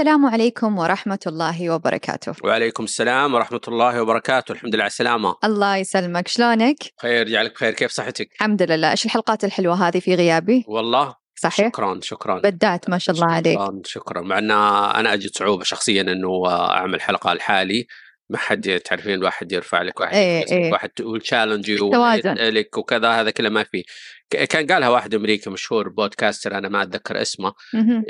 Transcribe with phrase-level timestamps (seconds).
[0.00, 5.76] السلام عليكم ورحمة الله وبركاته وعليكم السلام ورحمة الله وبركاته الحمد لله على السلامة الله
[5.76, 10.64] يسلمك شلونك؟ خير يجعلك بخير كيف صحتك؟ الحمد لله إيش الحلقات الحلوة هذه في غيابي؟
[10.68, 15.30] والله صحيح؟ شكرا شكرا بدعت ما شاء الله عليك شكرا شكرا مع أن أنا أجد
[15.34, 17.86] صعوبة شخصيا أنه أعمل حلقة لحالي
[18.30, 20.72] ما حد تعرفين واحد يرفع لك واحد يسألك، إيه.
[20.72, 22.34] واحد تقول تشالنج توازن.
[22.34, 23.86] لك وكذا هذا كله ما في ك-
[24.30, 27.52] كان قالها واحد أمريكي مشهور بودكاستر أنا ما أتذكر اسمه.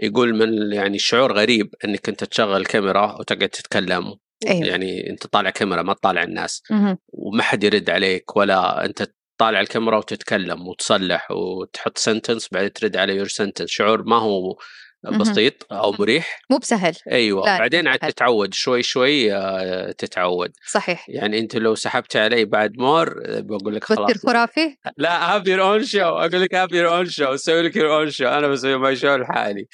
[0.03, 4.15] يقول من يعني شعور غريب إنك أنت تشغل كاميرا وتقعد تتكلم
[4.49, 6.63] أيوه يعني أنت طالع كاميرا ما تطالع الناس.
[7.09, 13.17] وما حد يرد عليك ولا أنت طالع الكاميرا وتتكلم وتصلح وتحط sentence بعدين ترد على
[13.17, 14.57] your sentence شعور ما هو.
[15.05, 15.95] بسيط أو.
[15.99, 16.41] مريح.
[16.51, 16.95] مو بسهل.
[17.13, 17.47] أيوه.
[17.47, 17.99] لا، بعدين عاد.
[17.99, 20.51] تتعود شوي شوي آه، تتعود.
[20.67, 21.07] صحيح.
[21.09, 25.47] يعني أنت لو سحبت علي بعد more آه، بقول لك بتصير خلاص خرافي؟ لا have
[25.47, 28.49] your own show أقول لك have your own show أسوي لك your own show أنا
[28.49, 29.67] بسوي my show لحالي.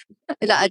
[0.42, 0.64] لا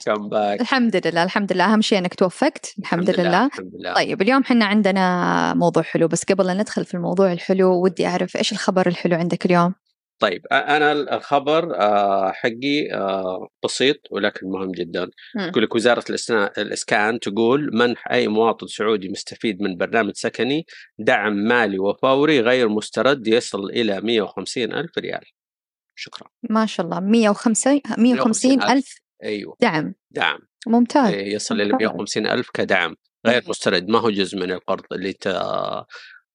[0.62, 1.73] الحمد لله الحمد لله.
[1.73, 2.73] أهم شيء أنك توفقت.
[2.80, 3.94] الحمد لله الحمد لله.
[3.94, 6.08] طيب اليوم حنا عندنا موضوع حلو.
[6.08, 9.73] بس قبل لا ندخل في الموضوع الحلو ودي أعرف إيش الخبر الحلو عندك اليوم؟
[10.19, 11.73] طيب أنا الخبر
[12.33, 12.88] حقي
[13.63, 15.09] بسيط ولكن مهم جدا.
[15.35, 16.03] يقول لك وزارة
[16.57, 20.66] الإسكان تقول منح أي مواطن سعودي مستفيد من برنامج سكني
[20.99, 25.23] دعم مالي وفوري غير مسترد يصل إلى 150 ألف ريال.
[25.95, 26.27] شكرا.
[26.50, 28.95] ما شاء الله 150 150 ألف.
[29.23, 29.55] أيوه.
[29.61, 29.94] دعم.
[30.11, 30.39] دعم.
[30.67, 31.88] ممتاز إيه، يصل إلى ممتاز.
[31.88, 32.95] 150 ألف كدعم
[33.27, 33.44] غير.
[33.47, 33.89] مسترد.
[33.89, 35.27] ما هو جزء من القرض اللي ت...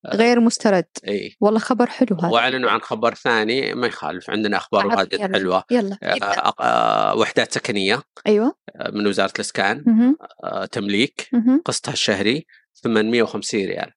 [0.07, 0.85] غير مسترد.
[1.09, 1.37] إي.
[1.41, 2.29] والله خبر حلو هذا.
[2.29, 5.33] وأعلنوا عن خبر ثاني ما يخالف عندنا أخبار واجد يلا.
[5.39, 5.65] حلوة.
[5.71, 5.99] يلا.
[6.03, 6.55] آه،.
[6.61, 8.55] آه، وحدات سكنيه أيوه.
[8.77, 9.85] آه، من وزارة الإسكان.
[10.45, 11.31] آه، تمليك.
[11.65, 13.93] قسطها الشهري 850 ريال.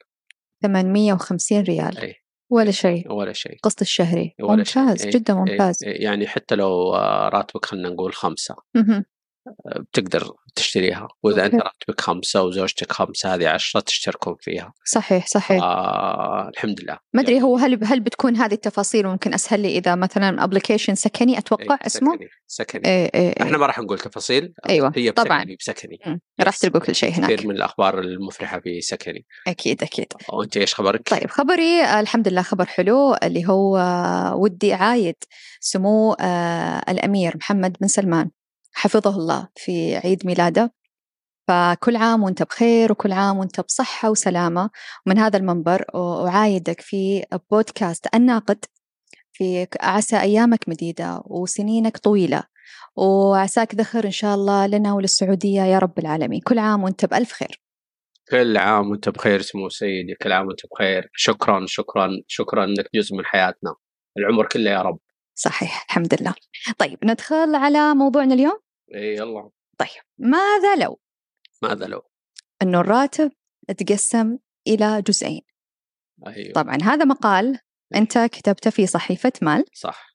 [0.64, 1.97] 850 ريال.
[1.97, 2.16] إي.
[2.50, 3.12] ولا شيء.
[3.12, 3.58] ولا شيء.
[3.64, 4.35] قسط الشهري.
[4.40, 4.81] ولا شيء.
[4.81, 5.78] ممتاز إيه، جدا ممتاز.
[5.81, 8.56] يعني حتى لو آه، راتبك خلينا نقول خمسة.
[9.76, 11.08] بتقدر تشتريها.
[11.24, 11.56] وإذا أنت.
[11.56, 14.74] راتبك خمسة وزوجتك خمسة هذه عشرة تشتركون فيها.
[14.86, 15.64] صحيح صحيح.
[15.64, 16.98] آه الحمد لله.
[17.14, 21.38] ما أدري هو هل هل بتكون هذه التفاصيل ممكن أسهل لي إذا مثلا application سكني؟
[21.38, 22.82] أتوقع إيه، اسمه؟ سكني سكني.
[22.86, 23.58] إيه إحنا إيه.
[23.58, 25.38] ما راح نقول تفاصيل أيوة، هي طبعاً.
[25.40, 25.56] بسكني.
[25.56, 26.20] بسكني مم.
[26.42, 27.32] راح تلقوا كل شيء هناك.
[27.32, 29.26] كثير من الأخبار المفرحة في سكني.
[29.48, 30.14] أكيد أكيد.
[30.30, 33.78] وأنت إيش خبرك؟ طيب خبري الحمد لله خبر حلو اللي هو
[34.36, 35.16] ودي أعايد
[35.59, 38.30] سمو آه، الأمير محمد بن سلمان.
[38.73, 40.73] حفظه الله في عيد ميلاده.
[41.47, 44.69] فكل عام وانت بخير وكل عام وانت بصحة وسلامة.
[45.06, 45.85] ومن هذا المنبر
[46.28, 48.66] أعايدك في بودكاست الناقد
[49.34, 52.44] في عسى أيامك مديدة وسنينك طويلة.
[52.95, 56.41] وعساك ذخر إن شاء الله لنا وللسعودية يا رب العالمين.
[56.41, 57.61] كل عام وانت بألف خير.
[58.29, 60.16] كل عام وانت بخير سمو سيدي.
[60.22, 61.09] كل عام وانت بخير.
[61.13, 63.75] شكرا شكرا شكرا انك جزء من حياتنا.
[64.17, 65.00] العمر كله يا رب.
[65.36, 66.34] صحيح الحمد لله.
[66.78, 68.60] طيب ندخل على موضوعنا اليوم؟
[68.96, 69.50] اي يلا.
[69.78, 71.00] طيب ماذا لو؟
[71.62, 72.02] ماذا لو؟
[72.62, 73.32] أنه الراتب
[73.78, 75.42] تقسم إلى جزئين.
[76.28, 76.54] أيوه.
[76.54, 77.60] طبعا هذا مقال
[77.96, 79.66] أنت كتبته في صحيفة مال.
[79.74, 80.14] صح.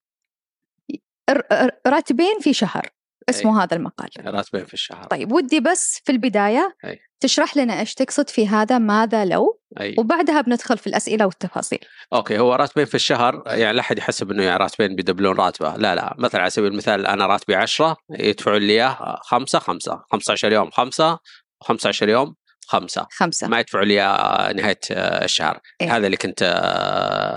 [1.87, 2.91] راتبين في شهر
[3.29, 4.09] اسمه هذا المقال.
[4.19, 5.05] راتبين في الشهر.
[5.05, 7.00] طيب ودي بس في البداية أي.
[7.21, 11.79] تشرح لنا إيش تقصد في هذا ماذا لو؟ أيوه وبعدها بندخل في الأسئلة والتفاصيل.
[12.12, 15.77] أوكي هو راتبين في الشهر يعني لا أحد يحسب إنه يعني راتبين بيدبلون راتبة.
[15.77, 20.53] لا لا مثلا على سبيل المثال أنا راتبي 10 يدفعون لي إياه خمسة خمسة 15
[20.53, 21.19] يوم خمسة
[21.61, 22.34] 15 يوم
[22.69, 23.06] خمسة.
[23.11, 23.49] خمسة.
[23.49, 25.61] ما يدفعوا لي آه، الشهر.
[25.81, 25.97] إيه.
[25.97, 26.43] هذا اللي كنت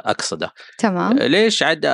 [0.06, 0.52] أقصده.
[0.78, 1.18] تمام.
[1.18, 1.86] ليش عاد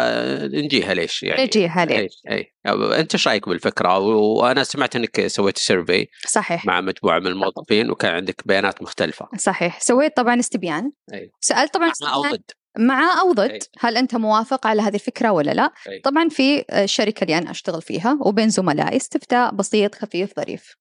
[0.53, 2.53] نجيها ليش يعني؟ نجيها ليه اي إي.
[2.99, 6.65] أنت إيش رأيك بالفكرة؟ و- وأنا سمعت إنك سويت survey صحيح.
[6.65, 9.27] مع مجموعة من الموظفين وكان عندك بيانات مختلفة.
[9.37, 9.79] صحيح.
[9.81, 10.91] سويت طبعا استبيان.
[11.13, 11.31] أي.
[11.41, 12.51] سألت طبعا مع أو استبيان ضد.
[12.79, 13.33] مع أو أي.
[13.33, 15.99] ضد هل أنت موافق على هذه الفكرة ولا لا؟ أي.
[15.99, 20.75] طبعا في الشركة اللي أنا أشتغل فيها وبين زملائي استفتاء بسيط خفيف ظريف.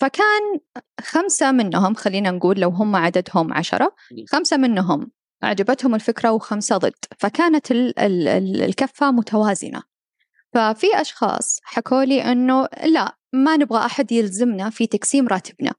[0.00, 0.60] فكان
[1.00, 3.96] خمسة منهم خلينا نقول لو هم عددهم عشرة.
[4.28, 5.10] خمسة منهم
[5.44, 9.82] أعجبتهم الفكرة وخمسة ضد فكانت ال- ال- ال- الكفة متوازنة.
[10.54, 15.72] ففي أشخاص حكوا لي أنه لا ما نبغى أحد يلزمنا في تقسيم راتبنا.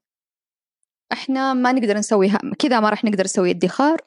[1.12, 4.00] إحنا ما نقدر نسوي كذا ما راح نقدر نسوي ادخار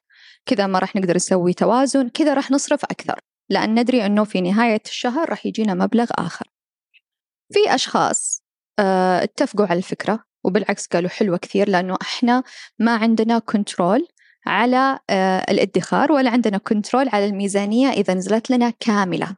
[0.45, 3.19] كذا ما راح نقدر نسوي توازن كذا راح نصرف أكثر
[3.49, 6.47] لأن ندري أنه في نهاية الشهر راح يجينا مبلغ آخر.
[7.53, 8.44] في أشخاص
[8.79, 12.43] اتفقوا على الفكرة وبالعكس قالوا حلوة كثير لأنه إحنا
[12.79, 14.07] ما عندنا control
[14.45, 19.35] على آه، الادخار ولا عندنا control على الميزانية إذا نزلت لنا كاملة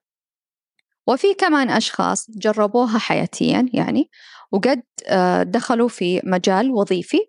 [1.08, 4.10] وفي كمان أشخاص جربوها حياتيا يعني
[4.52, 7.20] وقد آه، دخلوا في مجال وظيفي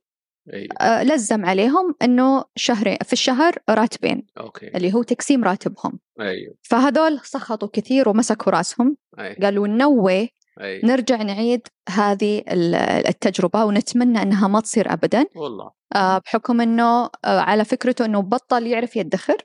[0.53, 0.75] أيوة.
[0.81, 7.21] آه، لزم عليهم إنه شهرين في الشهر راتبين أوكي اللي هو تقسيم راتبهم أيوه فهذول
[7.25, 9.37] سخطوا كثير ومسكوا رأسهم أيوة.
[9.43, 10.31] قالوا no way
[10.61, 10.85] أيوة.
[10.85, 12.75] نرجع نعيد هذه ال-
[13.09, 17.11] التجربة ونتمنى إنها ما تصير ابدا والله آه، بحكم إنه آه،
[17.41, 19.37] على فكرته إنه بطل يعرف يدخر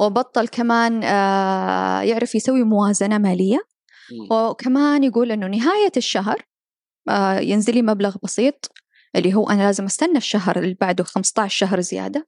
[0.00, 3.58] وبطل كمان آه، يعرف يسوي موازنة مالية.
[4.30, 6.42] وكمان يقول إنه نهاية الشهر
[7.08, 8.72] آه، ينزل لي مبلغ بسيط
[9.16, 12.26] اللي هو أنا لازم أستنى الشهر اللي بعده 15 شهر زيادة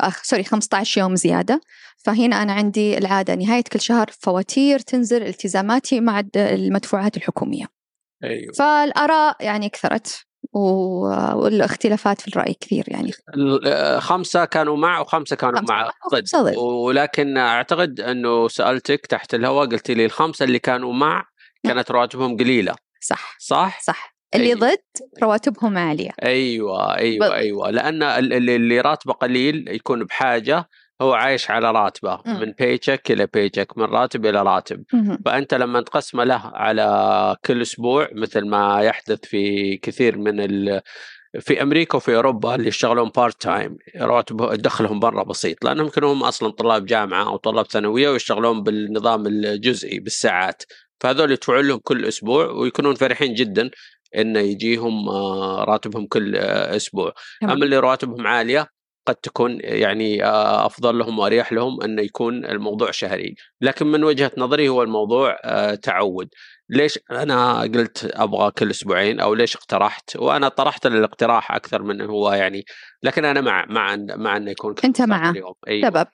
[0.00, 1.60] آه سوري 15 يوم زيادة.
[2.04, 7.66] فهنا أنا عندي العادة نهاية كل شهر فواتير تنزل التزاماتي مع المدفوعات الحكومية.
[8.24, 8.52] أيوه.
[8.52, 13.12] فالآراء يعني كثرت والاختلافات في الرأي كثير يعني.
[13.66, 15.82] آه، خمسة كانوا مع وخمسة كانوا خمسة مع.
[15.86, 16.56] ضد وخمسة ضد.
[16.56, 21.24] ولكن أعتقد إنه سألتك تحت الهواء قلت لي الخمسة اللي كانوا مع
[21.64, 22.74] كانت رواتبهم قليلة.
[23.00, 23.36] صح.
[23.38, 24.17] صح؟ صح.
[24.34, 24.60] اللي أيوة.
[24.60, 24.78] ضد
[25.22, 27.32] رواتبهم عالية أيوه أيوه بالضبط.
[27.38, 30.68] أيوه لأن ال- ال- اللي راتبه قليل يكون بحاجة
[31.02, 32.40] هو عايش على راتبه مم.
[32.40, 35.18] من بيتشك إلى بيتشك من راتب إلى راتب مهم.
[35.24, 40.80] فأنت لما تقسمه له على كل أسبوع مثل ما يحدث في كثير من ال
[41.40, 46.22] في أمريكا وفي أوروبا اللي يشتغلون part time رواتب دخلهم برا بسيط لأنهم يمكن هم
[46.24, 50.62] أصلا طلاب جامعة أو طلاب ثانوية ويشتغلون بالنظام الجزئي بالساعات
[51.00, 53.70] فهذول يدفعون لهم كل أسبوع ويكونون فرحين جدا
[54.16, 57.52] انه يجيهم آه، راتبهم كل أسبوع تمام.
[57.52, 58.66] أما اللي رواتبهم عالية
[59.06, 64.32] قد تكون يعني آه، أفضل لهم وأريح لهم انه يكون الموضوع شهري لكن من وجهة
[64.38, 66.28] نظري هو الموضوع آه، تعود
[66.68, 72.32] ليش أنا قلت أبغى كل أسبوعين أو ليش اقترحت وأنا طرحت الاقتراح أكثر من هو
[72.32, 72.64] يعني
[73.02, 75.36] لكن أنا مع مع مع إنه يكون كل أنت 15 معه.
[75.36, 75.90] يوم أيوة.
[75.90, 76.06] سبب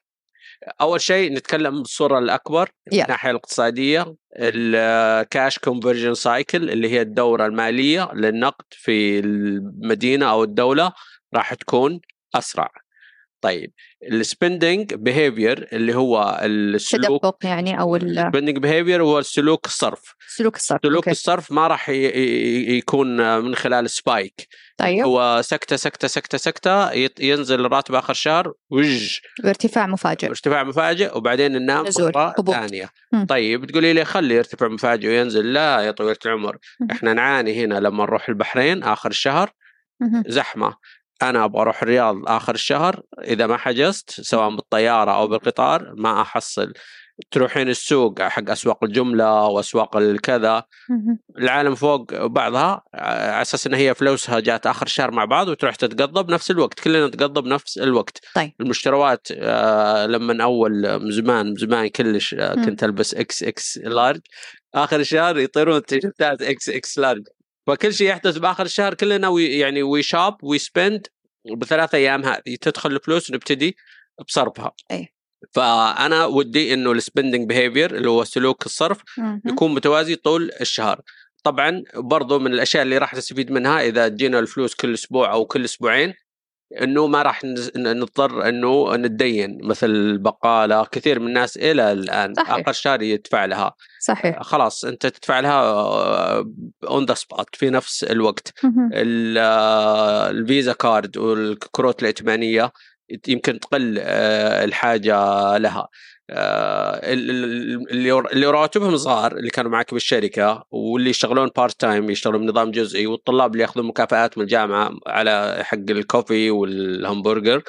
[0.81, 3.05] أول شيء نتكلم بالصورة الأكبر من يلا.
[3.05, 10.93] الناحية الاقتصادية ال cash conversion cycle اللي هي الدورة المالية للنقد في المدينة أو الدولة
[11.35, 12.01] راح تكون
[12.35, 12.71] أسرع
[13.45, 13.73] طيب
[14.13, 20.15] ال spending behavior اللي هو السلوك تدفق يعني ال- ال spending behavior هو السلوك الصرف
[20.37, 21.11] سلوك الصرف سلوك أوكي.
[21.11, 27.95] الصرف ما راح يكون من خلال spike طيب هو سكتة سكتة سكتة سكتة ينزل الراتب
[27.95, 32.51] آخر شهر وج بارتفاع مفاجئ ارتفاع مفاجئ وبعدين ننام هبوط.
[32.51, 32.91] ثانية.
[33.29, 36.57] طيب تقولي لي خلي يرتفع مفاجئ وينزل لا يا طويلة العمر.
[36.91, 39.51] إحنا نعاني هنا لما نروح البحرين آخر الشهر.
[40.27, 40.77] زحمة
[41.31, 46.73] أنا أبغى أروح الرياض آخر الشهر إذا ما حجزت سواء بالطيارة أو بالقطار ما أحصل
[47.31, 50.65] تروحين السوق حق أسواق الجملة وأسواق الكذا.
[51.39, 56.23] العالم فوق بعضها على أساس إن هي فلوسها جات آخر الشهر مع بعض وتروح تتقضى
[56.23, 58.53] بنفس الوقت كلنا نتقضى بنفس الوقت طيب.
[58.61, 62.55] المشتروات آه، لما أول من زمان من زمان كلش آه،.
[62.55, 64.21] كنت ألبس إكس إكس لارج
[64.75, 67.23] آخر الشهر يطيرون تيشيرتات إكس إكس لارج
[67.67, 71.07] فكل شيء يحدث بآخر الشهر كلنا we يعني we shop we spend
[71.57, 73.77] بثلاث أيام هذه تدخل الفلوس ونبتدي
[74.29, 75.09] بصرفها أي.
[75.53, 79.43] فأنا ودي إنه ال spending behavior اللي هو سلوك الصرف مهم.
[79.47, 81.01] يكون متوازي طول الشهر
[81.45, 85.65] طبعا برضو من الأشياء اللي راح تستفيد منها إذا تجينا الفلوس كل أسبوع أو كل
[85.65, 86.15] أسبوعين
[86.83, 87.41] إنه ما راح
[87.77, 92.51] نضطر إنه نتدين مثل البقاله كثير من الناس إلى الآن صحيح.
[92.51, 93.75] آخر شهر يدفع لها.
[94.01, 94.43] صحيح.
[94.43, 95.63] خلاص أنت تدفع لها
[96.85, 98.55] on the spot في نفس الوقت.
[98.65, 102.73] آه، ال Visa card والكروت الائتمانية
[103.29, 105.17] يمكن تقل آه، الحاجة
[105.57, 105.89] لها.
[106.31, 113.07] اللي اللي رواتبهم صغار اللي كانوا معك بالشركة واللي يشتغلون part time يشتغلون بنظام جزئي
[113.07, 117.63] والطلاب اللي ياخذون مكافآت من الجامعة على حق الكوفي والهمبرجر.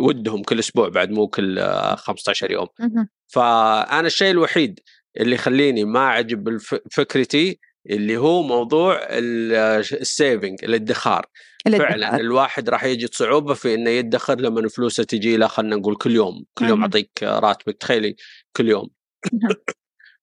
[0.00, 3.08] ودهم كل أسبوع بعد مو كل آه، 15 يوم مهم.
[3.26, 4.80] فأنا الشيء الوحيد
[5.20, 6.58] اللي يخليني ما أعجب
[6.90, 7.58] فكرتي
[7.90, 11.26] اللي هو موضوع ال saving الادخار
[11.66, 12.16] فعلا.
[12.16, 16.44] الواحد راح يجد صعوبه في إنه يدخر لما فلوسه تجي له خلينا نقول كل يوم
[16.54, 16.82] كل يوم.
[16.82, 18.16] أعطيك راتبك تخيلي
[18.56, 18.90] كل يوم.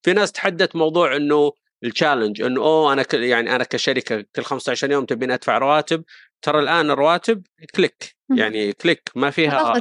[0.01, 1.51] في ناس تحدث موضوع إنه
[1.83, 6.03] ال challenge إنه أوه أنا كل يعني أنا كشركة كل 15 يوم تبين أدفع رواتب
[6.41, 7.43] ترى الآن الرواتب
[7.75, 8.15] click.
[8.37, 9.73] يعني click ما فيها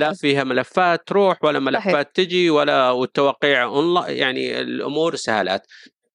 [0.00, 2.02] لا فيها ملفات تروح ولا ملفات صحيح.
[2.02, 5.62] تجي ولا والتوقيع اونلاين يعني الأمور سهلت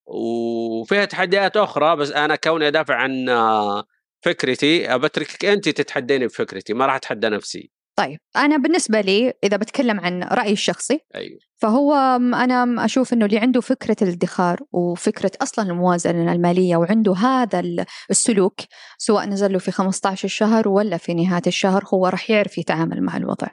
[0.10, 3.84] وفيها تحديات أخرى بس أنا كوني أدافع عن آه،
[4.26, 10.00] فكرتي بتركك انت تتحديني بفكرتي ما راح أتحدى نفسي طيب أنا بالنسبة لي إذا بتكلم
[10.00, 11.94] عن رأيي الشخصي أيوه فهو
[12.34, 18.60] أنا أشوف إنه اللي عنده فكرة الادخار وفكرة أصلا الموازنة المالية وعنده هذا ال- السلوك
[18.98, 23.18] سواء نزل له في 15 شهر ولا في نهاية الشهر هو راح يعرف يتعامل مع
[23.18, 23.48] الوضع.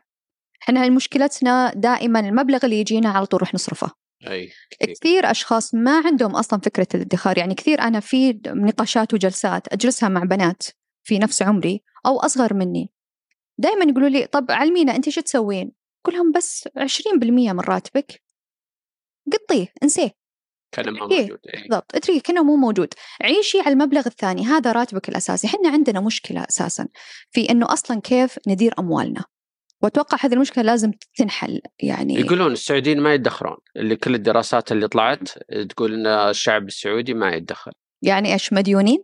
[0.62, 3.90] إحنا مشكلتنا دائما المبلغ اللي يجينا على طول راح نصرفه.
[4.26, 4.94] أي كثير.
[4.94, 10.22] كثير أشخاص ما عندهم أصلا فكرة الادخار يعني كثير أنا في نقاشات وجلسات أجلسها مع
[10.22, 10.62] بنات
[11.02, 12.90] في نفس عمري أو أصغر مني.
[13.58, 15.72] دائما يقولوا لي طب علمينا أنت شو تسوين؟
[16.04, 18.22] أقول لهم بس 20% من راتبك.
[19.32, 20.10] قطيه انسيه.
[20.72, 21.20] كان ما إيه.
[21.22, 21.62] موجود إيه.
[21.62, 22.94] بالضبط اتركي كأنه مو موجود.
[23.22, 25.46] عيشي على المبلغ الثاني هذا راتبك الأساسي.
[25.46, 26.88] إحنا عندنا مشكلة أساسا
[27.30, 29.24] في إنه أصلا كيف ندير أموالنا.
[29.86, 35.28] وأتوقع هذه المشكلة لازم تنحل يعني يقولون السعوديين ما يدخرون اللي كل الدراسات اللي طلعت
[35.68, 37.72] تقول إن الشعب السعودي ما يدخر.
[38.02, 39.02] يعني إيش مديونين؟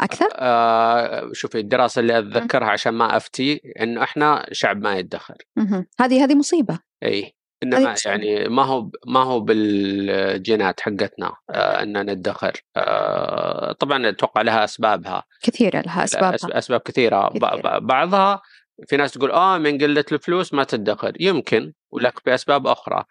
[0.00, 5.36] أكثر؟ آه شوفي الدراسة اللي أتذكرها عشان ما أفتي انه إحنا شعب ما يدخر.
[5.56, 5.86] مهم.
[6.00, 6.78] هذه هذه مصيبة.
[7.02, 7.94] إي إنما.
[8.06, 12.52] يعني ما هو ما هو بالجينات حقتنا آه ان ندخر.
[12.76, 15.24] آه طبعا أتوقع لها أسبابها.
[15.42, 17.28] كثيرة لها اسباب أسباب, أسباب كثيرة.
[17.28, 17.78] كثيرة.
[17.78, 18.42] بعضها
[18.86, 23.04] في ناس تقول آه من قلة الفلوس ما تدخر يمكن ولكن بأسباب أخرى.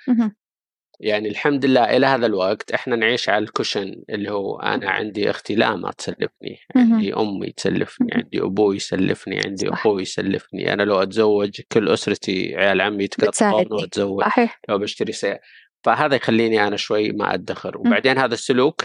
[1.00, 5.56] يعني الحمد لله إلى هذا الوقت إحنا نعيش على الكشن اللي هو أنا عندي أختي
[5.56, 6.60] لا ما تسلفني.
[6.76, 8.10] عندي أمي تسلفني.
[8.14, 9.70] عندي أبوي يسلفني عندي.
[9.70, 13.68] أخوي يسلفني أنا لو أتزوج كل أسرتي عيال عمي يتقطعون.
[13.72, 15.40] وأتزوج صحيح لو بشتري سيارة
[15.84, 18.82] فهذا يخليني أنا شوي ما أدخر وبعدين هذا السلوك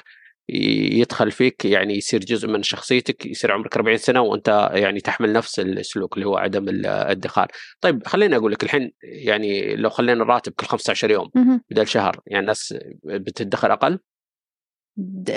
[0.48, 5.60] يدخل فيك يعني يصير جزء من شخصيتك يصير عمرك 40 سنة وأنت يعني تحمل نفس
[5.60, 7.48] السلوك اللي هو عدم ال- الادخار.
[7.80, 11.30] طيب خليني أقول لك الحين يعني لو خلينا الراتب كل 15 يوم.
[11.70, 12.74] بدل شهر يعني الناس
[13.04, 13.98] بتدخر أقل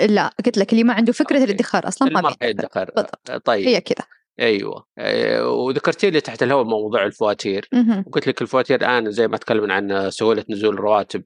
[0.08, 1.44] لا قلت لك اللي ما عنده فكرة.
[1.44, 2.90] الادخار أصلا ما بيدخر.
[3.44, 4.06] طيب هي كذا
[4.40, 5.48] أيوه أيوة.
[5.50, 8.04] وذكرتي لي تحت الهواء موضوع الفواتير مهم.
[8.12, 11.22] قلت لك الفواتير الآن زي ما تكلمنا عن سهولة نزول الرواتب.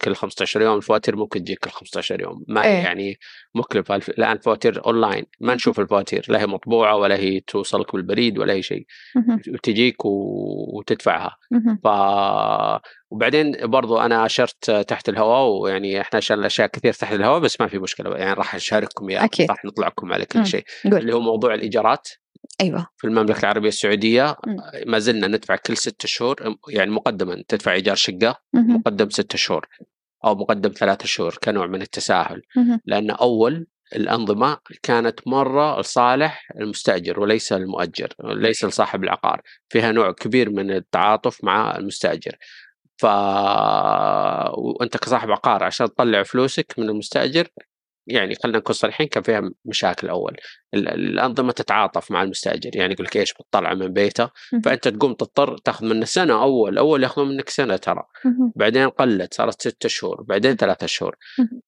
[0.00, 2.64] كل 15 يوم الفواتير ممكن تجيك كل 15 يوم ما.
[2.64, 3.18] هي يعني
[3.54, 8.52] مكلفه الآن فواتير أونلاين ما نشوف الفواتير لا هي مطبوعة ولا هي توصلك بالبريد ولا
[8.52, 8.86] أي شيء.
[9.54, 10.04] وتجيك.
[10.04, 11.36] وتدفعها.
[11.84, 11.88] ف
[13.10, 17.66] وبعدين برضو أنا أشرت تحت الهواء ويعني إحنا اشرنا أشياء كثير تحت الهواء بس ما
[17.66, 19.28] في مشكلة يعني راح أشارككم إياها.
[19.50, 20.46] راح نطلعكم على كل.
[20.46, 22.08] شيء اللي هو موضوع الإيجارات
[22.60, 24.36] أيوه في المملكة العربية السعودية.
[24.86, 28.40] ما زلنا ندفع كل ست شهور يعني مقدما تدفع إيجار شقة.
[28.54, 29.66] مقدم ست شهور
[30.24, 32.42] أو مقدم ثلاثة شهور كنوع من التساهل.
[32.84, 40.50] لأن أول الأنظمة كانت مرة لصالح المستأجر وليس المؤجر ليس لصاحب العقار فيها نوع كبير
[40.50, 42.36] من التعاطف مع المستأجر
[42.96, 43.04] ف
[44.58, 47.48] وأنت كصاحب عقار عشان تطلع فلوسك من المستأجر
[48.08, 50.36] يعني خلينا نكون صريحين كان فيها مشاكل اول
[50.74, 54.30] ال- الأنظمة تتعاطف مع المستأجر يعني يقول لك إيش بتطلع من بيته.
[54.64, 58.02] فأنت تقوم تضطر تاخذ منه سنة أول أول ياخذون منك سنة ترى.
[58.56, 61.16] بعدين قلت صارت ستة شهور بعدين ثلاثة شهور.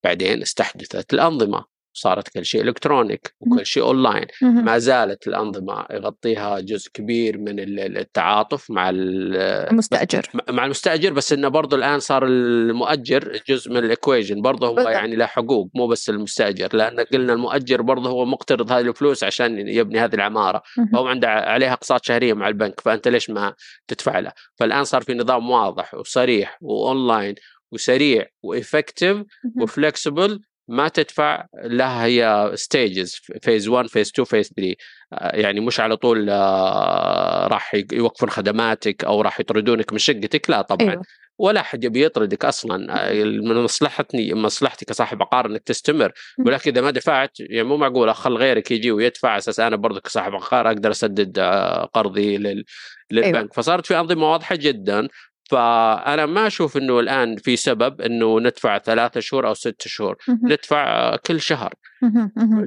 [0.04, 3.52] بعدين استحدثت الأنظمة صارت كل شيء electronic مهم.
[3.52, 4.64] وكل شيء أونلاين مهم.
[4.64, 9.36] ما زالت الأنظمة يغطيها جزء كبير من ال- ال- التعاطف مع ال-
[9.70, 14.80] المستأجر مع المستأجر بس إنه برضه الآن صار المؤجر جزء من ال equation برضه هو.
[14.88, 19.68] يعني له حقوق مو بس المستأجر لأن قلنا المؤجر برضه هو مقترض هذه الفلوس عشان
[19.68, 20.62] يبني هذه العمارة.
[20.92, 23.54] فهو عنده عليها اقساط شهرية مع البنك فأنت ليش ما
[23.88, 27.34] تدفع له فالآن صار في نظام واضح وصريح وأونلاين
[27.72, 29.16] وسريع و effective.
[29.60, 34.74] و flexible ما تدفع لها هي stages phase 1 phase 2 phase 3
[35.12, 40.50] آه، يعني مش على طول آه، راح يوقفون خدماتك أو راح يطردونك من شقتك.
[40.50, 40.90] لا طبعا.
[40.90, 41.02] أيوه.
[41.38, 43.10] ولا احد يبي يطردك أصلا.
[43.10, 46.12] آه، من مصلحتني مصلحتي كصاحب عقار إنك تستمر.
[46.46, 50.00] ولكن إذا ما دفعت يعني مو معقول أخلي غيرك يجي ويدفع على أساس أنا برضو
[50.00, 52.64] كصاحب عقار أقدر أسدد آه، قرضي لل...
[53.10, 53.34] للبنك.
[53.36, 53.48] أيوة.
[53.54, 55.08] فصارت في أنظمة واضحة جدا.
[55.50, 60.16] فأنا ما أشوف إنه الآن في سبب إنه ندفع ثلاثة شهور أو ستة شهور.
[60.42, 61.74] ندفع آه، كل شهر.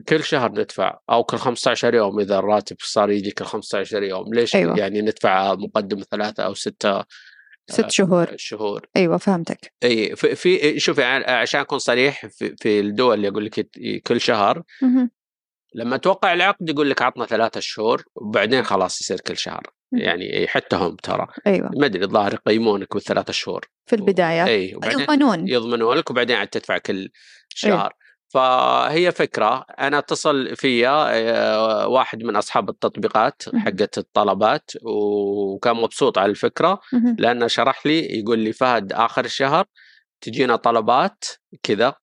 [0.10, 4.56] كل شهر ندفع أو كل 15 يوم إذا الراتب صار يجي كل 15 يوم ليش
[4.56, 4.80] أيوة.
[4.80, 7.04] يعني ندفع مقدم ثلاثة أو ستة
[7.70, 13.16] ست شهور شهور أيوه فهمتك إي في, في شوفي عشان أكون صريح في, في الدول
[13.16, 13.70] اللي أقول لك
[14.08, 14.64] كل شهر.
[15.76, 19.64] لما توقع العقد يقول لك عطنا ثلاثة شهور وبعدين خلاص يصير كل شهر.
[19.92, 21.28] يعني حتى هم ترى.
[21.48, 21.72] أيوه.
[21.78, 23.66] ما أدري الظاهر يقيمونك بالثلاثة شهور.
[23.86, 24.46] في البداية.
[24.46, 25.48] اي وبعدين يضمنون.
[25.48, 27.10] يضمنوا لك وبعدين عاد تدفع كل
[27.50, 27.94] شهر.
[28.34, 29.66] فهي فكرة.
[29.80, 33.44] أنا اتصل فيا آه، واحد من أصحاب التطبيقات.
[33.56, 37.16] حقت الطلبات وكان مبسوط على الفكرة مهم.
[37.20, 39.66] لأنه شرح لي يقول لي فهد آخر الشهر
[40.22, 41.24] تجينا طلبات
[41.64, 41.96] كذا.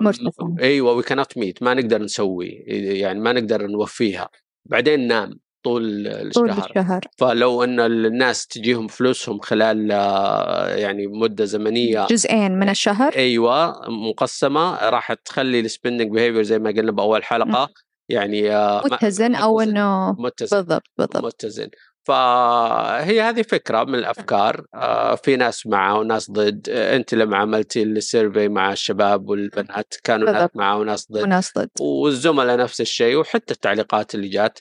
[0.00, 0.54] مرتفعة.
[0.60, 4.28] أيوه وي كانت ميت ما نقدر نسوي يعني ما نقدر نوفيها.
[4.64, 6.70] بعدين نام طول طول الشهر.
[6.70, 7.00] الشهر.
[7.18, 13.12] فلو إن الناس تجيهم فلوسهم خلال آه، يعني مدة زمنية جزئين من الشهر.
[13.16, 17.68] أيوه مقسمة راح تخلي ال spending behavior زي ما قلنا بأول حلقة
[18.08, 21.24] يعني آه، متزن أو إنه متزن بالضبط بالضبط.
[21.24, 21.68] متزن.
[22.08, 24.64] فهي هذه فكرة من الأفكار.
[24.74, 26.68] آه، في ناس مع وناس ضد.
[26.70, 30.50] آه، أنت لما عملتي ال survey مع الشباب والبنات كانوا ناس.
[30.54, 31.22] مع وناس ضد.
[31.22, 31.70] وناس ضد.
[31.80, 34.58] والزملاء نفس الشيء وحتى التعليقات اللي جات.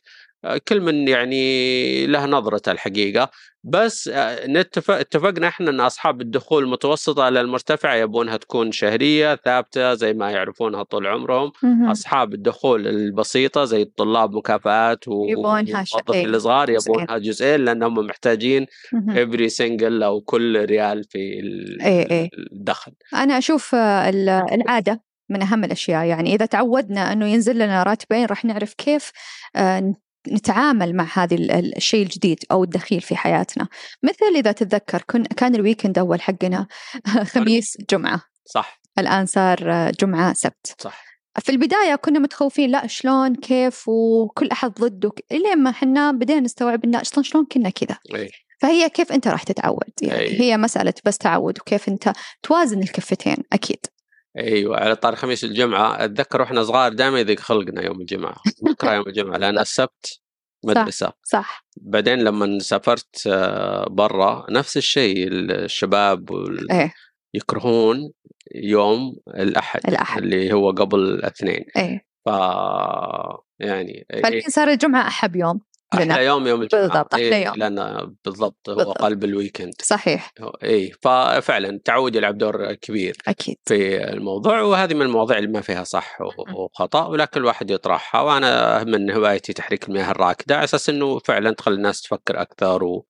[0.68, 3.30] كل من يعني له نظرته الحقيقة
[3.64, 10.14] بس آه، نتفق اتفقنا إحنا إن أصحاب الدخول المتوسطة للمرتفعه يبونها تكون شهرية ثابتة زي
[10.14, 11.90] ما يعرفونها طول عمرهم مهم.
[11.90, 16.70] أصحاب الدخول البسيطة زي الطلاب مكافآت يبونها والموظفين إيه، الصغار.
[16.70, 18.66] يبونها جزئين لانهم محتاجين.
[19.10, 22.30] every single أو كل ريال في إيه، إيه.
[22.52, 27.84] الدخل أنا أشوف آه، ال- العادة من أهم الأشياء يعني إذا تعودنا أنه ينزل لنا
[27.84, 29.12] راتبين راح نعرف كيف
[29.56, 29.94] آه،
[30.34, 33.68] نتعامل مع ال- الشيء الجديد أو الدخيل في حياتنا.
[34.04, 36.68] مثل إذا تتذكر كن كان الويكند أول حقنا
[37.34, 38.22] خميس جمعة.
[38.46, 38.82] صح.
[39.00, 40.76] الآن صار جمعة سبت.
[40.80, 41.04] صح.
[41.40, 46.84] في البداية كنا متخوفين لا شلون كيف؟ وكل أحد ضده إلين ما حنا بدينا نستوعب
[46.86, 47.98] إن لا أصلا شلون كنا كذا.
[48.62, 50.42] فهي كيف أنت راح تتعود؟ يعني أي.
[50.42, 53.86] هي مسألة بس تعود وكيف أنت توازن الكفتين أكيد.
[54.38, 58.36] أيوه على طار خميس الجمعه أتذكر وإحنا صغار دائما يضيق خلقنا يوم الجمعة.
[58.64, 60.20] نكره يوم الجمعة لأن السبت
[60.66, 66.94] مدرسه صح بعدين لما سافرت آه، برا نفس الشيء الشباب وال- إيه.
[67.34, 68.12] يكرهون
[68.56, 70.24] يوم الأحد الأحد.
[70.24, 71.66] اللي هو قبل الاثنين.
[71.78, 72.06] إيه.
[72.26, 72.30] ف
[73.60, 75.60] يعني إيه، فالحين صار الجمعة أحب يوم.
[75.96, 76.88] لنا أحلى يوم يوم الجمعة.
[76.88, 77.56] بالضبط، أحلى إيه، يوم.
[77.56, 78.98] لأن بالضبط هو بالضبط.
[78.98, 80.32] قلب الويكند صحيح.
[80.64, 83.58] اي ففعلا التعود يلعب دور كبير أكيد.
[83.66, 86.18] في الموضوع وهذه من المواضيع اللي ما فيها صح
[86.56, 88.22] وخطأ ولكن الواحد يطرحها.
[88.22, 93.06] وأنا من هوايتي تحريك المياه الراكدة على أساس إنه فعلا تخلي الناس تفكر أكثر و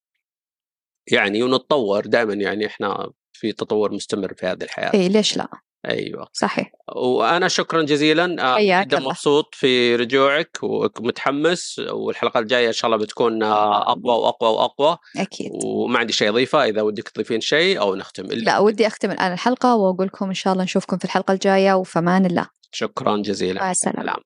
[1.11, 4.93] يعني ونتطور دائما يعني إحنا في تطور مستمر في هذه الحياة.
[4.93, 5.47] إيه ليش لا؟
[5.85, 6.27] أيوه.
[6.33, 6.71] صحيح.
[6.95, 8.55] وأنا شكرا جزيلا.
[8.55, 8.99] آه، جدا.
[8.99, 14.97] مبسوط في رجوعك ومتحمس والحلقة الجاية إن شاء الله بتكون آه، أقوى وأقوى وأقوى.
[15.17, 15.51] أكيد.
[15.65, 18.25] وما عندي شيء أضيفه إذا ودك تضيفين شيء أو نختم.
[18.25, 22.25] لا ودي أختم الآن الحلقة وأقول لكم إن شاء الله نشوفكم في الحلقة الجاية وفمان
[22.25, 22.47] الله.
[22.71, 23.61] شكرا جزيلا.
[23.61, 24.01] مع السلامة.
[24.01, 24.17] سلام.